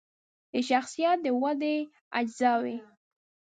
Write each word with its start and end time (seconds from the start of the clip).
د 0.51 0.53
شخصیت 0.69 1.17
د 1.23 1.25
ودې 1.41 1.75
اجزاوې 2.19 2.77